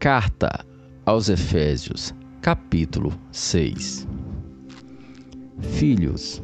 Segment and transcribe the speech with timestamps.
[0.00, 0.64] Carta
[1.04, 4.08] aos Efésios, capítulo 6
[5.60, 6.42] Filhos,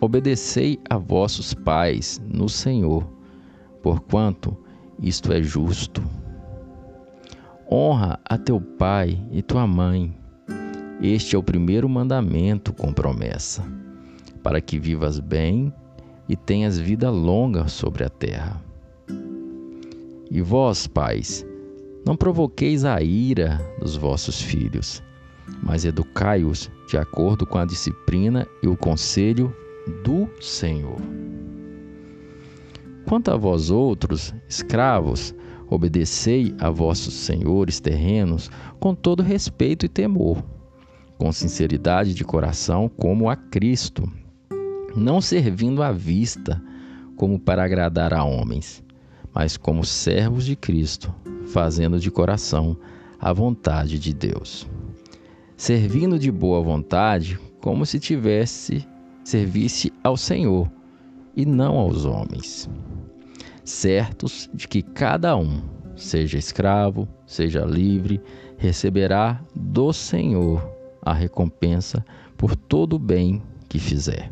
[0.00, 3.04] obedecei a vossos pais no Senhor,
[3.82, 4.56] porquanto
[5.02, 6.04] isto é justo.
[7.68, 10.16] Honra a teu pai e tua mãe.
[11.02, 13.64] Este é o primeiro mandamento com promessa,
[14.40, 15.74] para que vivas bem
[16.28, 18.62] e tenhas vida longa sobre a terra.
[20.30, 21.44] E vós, pais,
[22.04, 25.02] não provoqueis a ira dos vossos filhos,
[25.62, 29.54] mas educai-os de acordo com a disciplina e o conselho
[30.02, 30.98] do Senhor.
[33.06, 35.34] Quanto a vós outros, escravos,
[35.68, 40.42] obedecei a vossos senhores terrenos com todo respeito e temor,
[41.18, 44.10] com sinceridade de coração, como a Cristo,
[44.94, 46.62] não servindo à vista,
[47.16, 48.83] como para agradar a homens,
[49.34, 51.12] mas como servos de Cristo,
[51.46, 52.76] fazendo de coração
[53.18, 54.66] a vontade de Deus.
[55.56, 58.86] Servindo de boa vontade, como se tivesse
[59.24, 60.70] servisse ao Senhor
[61.34, 62.68] e não aos homens.
[63.64, 65.62] Certos de que cada um,
[65.96, 68.20] seja escravo, seja livre,
[68.58, 70.62] receberá do Senhor
[71.00, 72.04] a recompensa
[72.36, 74.30] por todo o bem que fizer.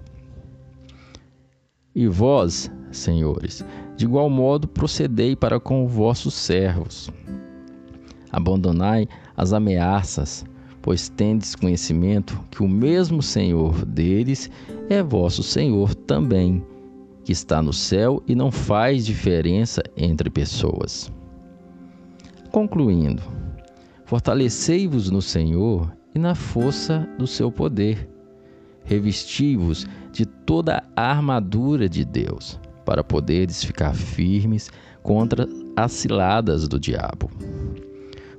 [1.95, 3.65] E vós, senhores,
[3.97, 7.11] de igual modo procedei para com vossos servos.
[8.31, 10.45] Abandonai as ameaças,
[10.81, 14.51] pois tendes conhecimento que o mesmo Senhor deles
[14.89, 16.65] é vosso Senhor também,
[17.25, 21.13] que está no céu e não faz diferença entre pessoas.
[22.51, 23.23] Concluindo,
[24.05, 28.12] fortalecei-vos no Senhor e na força do seu poder.
[28.85, 34.71] Revesti-vos de toda a armadura de Deus, para poderes ficar firmes
[35.03, 37.31] contra as ciladas do diabo.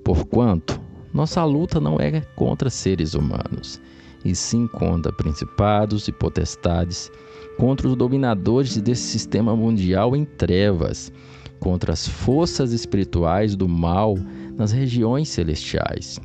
[0.04, 0.80] Porquanto
[1.14, 3.80] nossa luta não é contra seres humanos,
[4.26, 7.12] e sim contra principados e potestades,
[7.58, 11.12] contra os dominadores desse sistema mundial em trevas,
[11.60, 14.18] contra as forças espirituais do mal
[14.58, 16.20] nas regiões celestiais.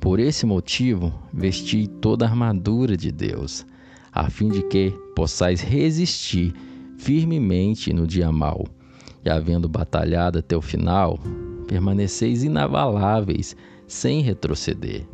[0.00, 3.66] Por esse motivo, vesti toda a armadura de Deus,
[4.10, 6.54] a fim de que possais resistir
[6.96, 8.66] firmemente no dia mau,
[9.22, 11.18] e havendo batalhado até o final,
[11.68, 13.54] permaneceis inabaláveis,
[13.86, 15.06] sem retroceder.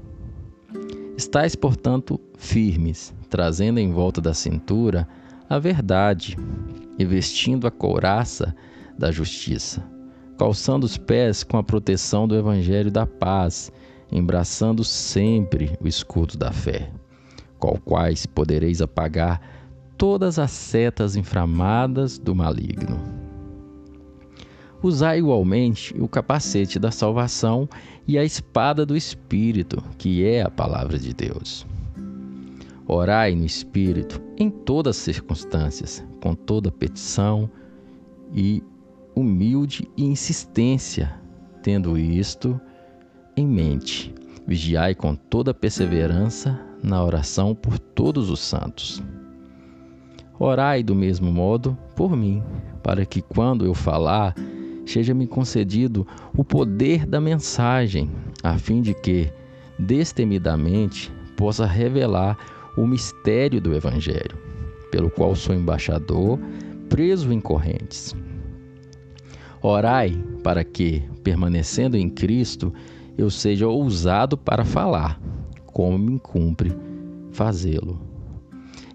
[1.17, 5.09] Estais, portanto, firmes, trazendo em volta da cintura
[5.51, 6.37] a verdade,
[6.97, 8.55] e vestindo a couraça
[8.97, 9.83] da justiça,
[10.39, 13.73] calçando os pés com a proteção do evangelho da paz,
[14.11, 16.91] embraçando sempre o escudo da fé,
[17.59, 19.41] qual quais podereis apagar
[19.97, 23.01] todas as setas inflamadas do maligno.
[24.83, 27.69] Usai igualmente o capacete da salvação
[28.07, 31.67] e a espada do Espírito, que é a palavra de Deus.
[32.87, 37.51] Orai no Espírito em todas as circunstâncias, com toda petição
[38.33, 38.63] e
[39.15, 41.13] humilde insistência,
[41.63, 42.61] tendo isto
[43.37, 44.15] em mente.
[44.47, 49.03] Vigiai com toda perseverança na oração por todos os santos.
[50.39, 52.43] Orai do mesmo modo por mim,
[52.83, 54.35] para que quando eu falar,
[54.87, 58.11] seja-me concedido o poder da mensagem,
[58.43, 59.33] a fim de que,
[59.79, 62.39] destemidamente, possa revelar
[62.77, 64.37] o mistério do Evangelho,
[64.91, 66.39] pelo qual sou embaixador,
[66.89, 68.15] preso em correntes.
[69.63, 72.73] Orai para que, permanecendo em Cristo,
[73.17, 75.21] eu seja ousado para falar,
[75.67, 76.73] como me cumpre
[77.31, 78.01] fazê-lo.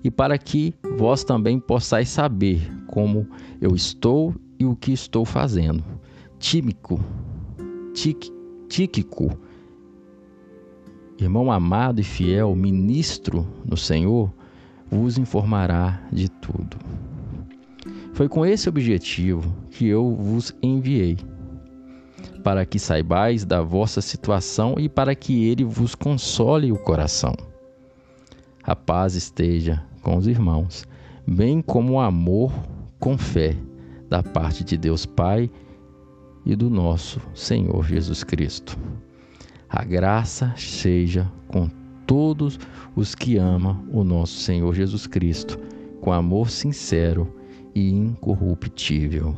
[0.03, 3.27] E para que vós também possais saber como
[3.59, 5.83] eu estou e o que estou fazendo.
[6.39, 6.99] Tímico,
[8.67, 9.37] Tíquico,
[11.19, 14.33] irmão amado e fiel, ministro no Senhor,
[14.89, 16.77] vos informará de tudo.
[18.13, 21.17] Foi com esse objetivo que eu vos enviei
[22.43, 27.35] para que saibais da vossa situação e para que ele vos console o coração.
[28.63, 30.85] A paz esteja com os irmãos,
[31.27, 32.51] bem como o amor
[32.99, 33.55] com fé
[34.09, 35.49] da parte de Deus Pai
[36.45, 38.77] e do nosso Senhor Jesus Cristo.
[39.69, 41.69] A graça seja com
[42.05, 42.59] todos
[42.95, 45.57] os que amam o nosso Senhor Jesus Cristo,
[46.01, 47.33] com amor sincero
[47.73, 49.35] e incorruptível.